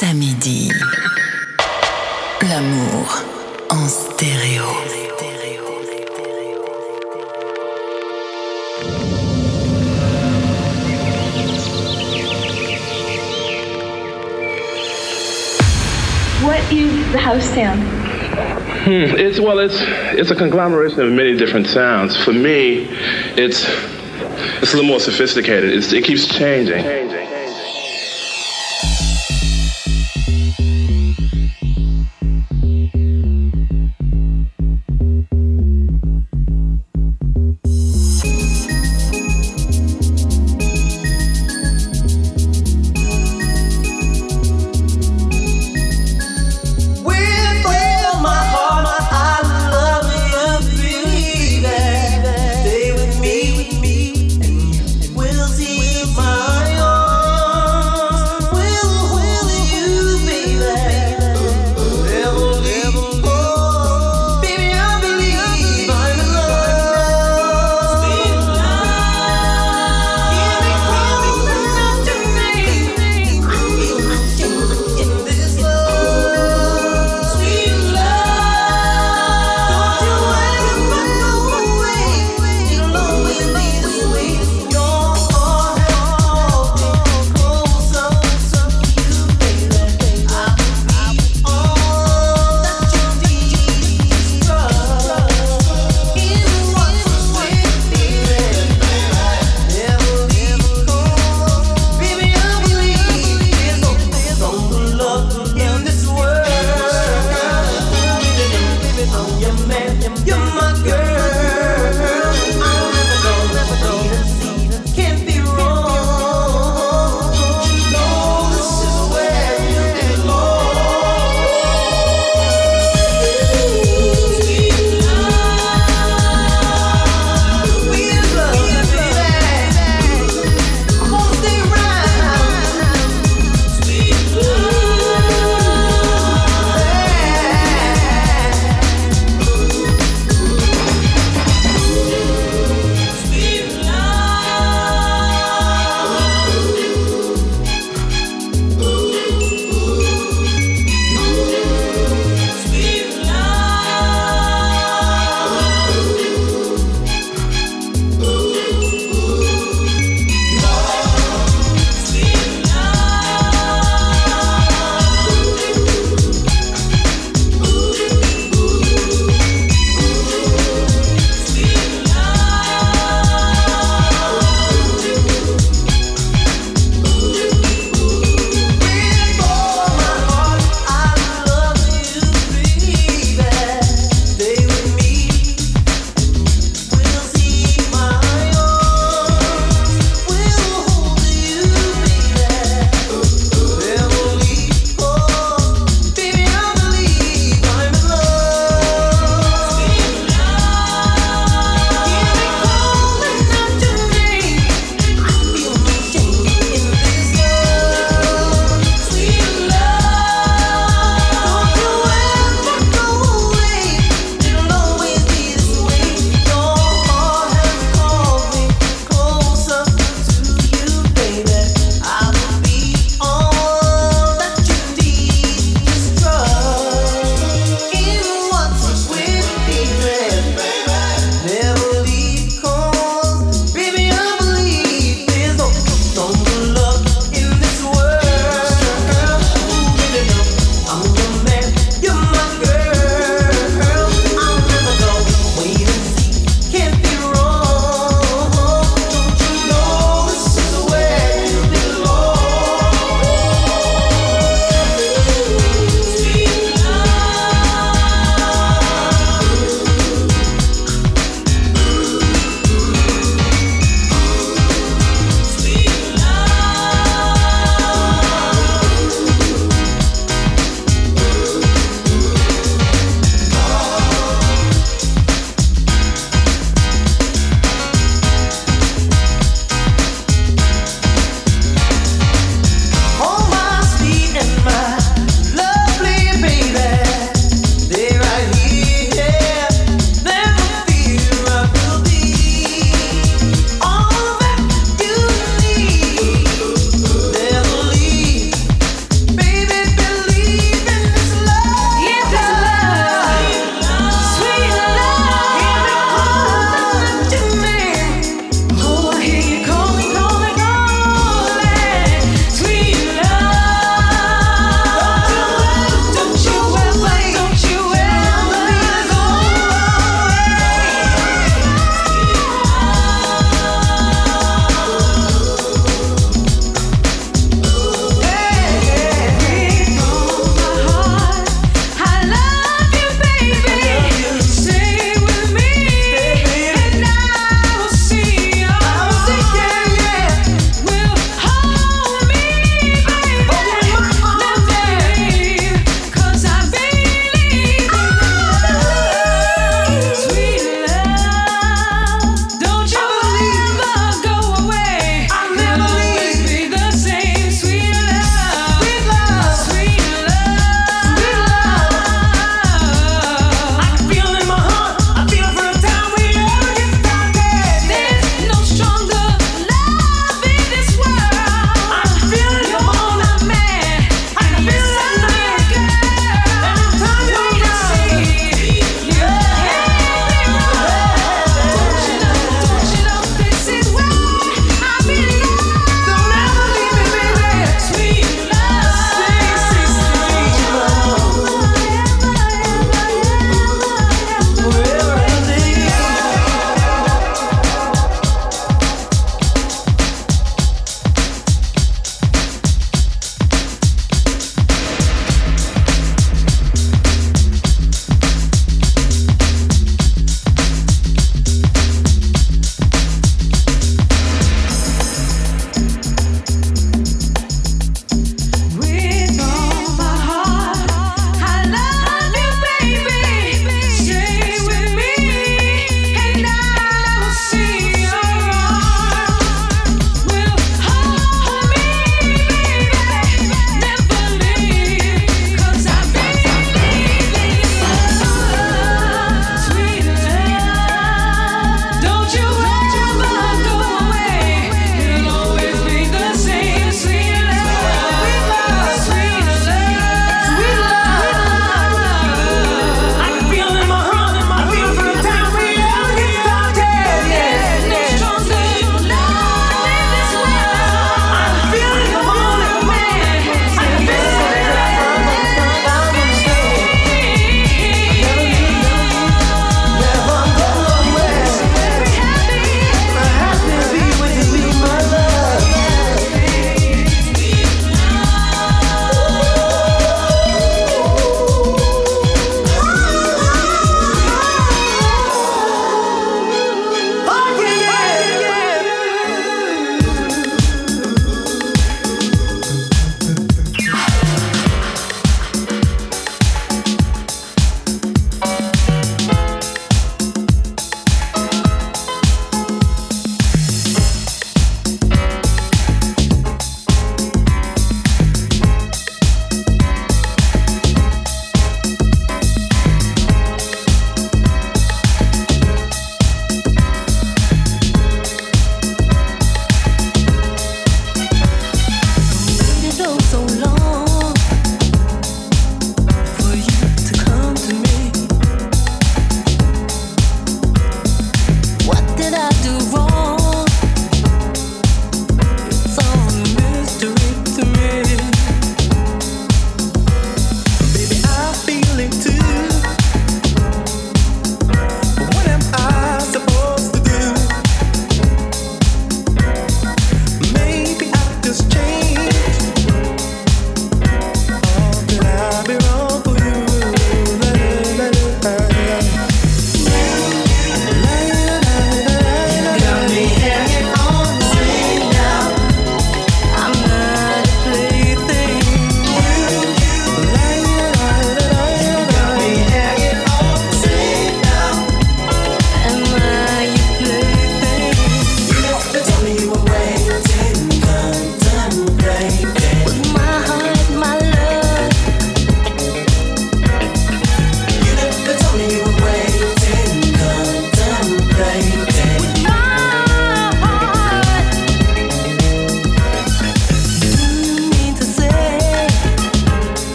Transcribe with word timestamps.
Samedi. 0.00 0.70
L'amour 2.48 3.24
en 3.68 3.88
stéréo. 3.88 4.62
What 16.44 16.60
is 16.70 16.92
the 17.10 17.18
house 17.18 17.42
sound? 17.52 17.82
Hmm, 18.84 19.16
it's 19.18 19.40
well, 19.40 19.58
it's 19.58 19.82
it's 20.14 20.30
a 20.30 20.36
conglomeration 20.36 21.00
of 21.00 21.10
many 21.10 21.36
different 21.36 21.66
sounds. 21.66 22.16
For 22.16 22.32
me, 22.32 22.86
it's 23.36 23.66
it's 24.62 24.72
a 24.72 24.76
little 24.76 24.84
more 24.84 25.00
sophisticated. 25.00 25.72
It's, 25.72 25.92
it 25.92 26.04
keeps 26.04 26.28
changing. 26.28 26.84
With 26.84 27.17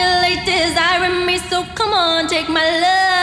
manipulate, 0.00 0.44
desiring 0.46 1.26
me. 1.26 1.38
So 1.38 1.64
come 1.74 1.92
on, 1.92 2.28
take 2.28 2.48
my 2.48 2.64
love. 2.80 3.19